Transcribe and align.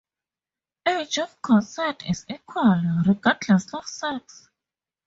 Age 0.87 1.19
of 1.19 1.39
consent 1.43 2.09
is 2.09 2.25
equal, 2.27 2.81
regardless 3.05 3.71
of 3.75 3.85
sex. 3.85 4.49